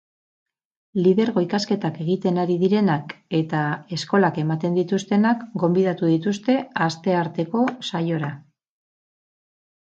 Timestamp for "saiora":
7.93-8.35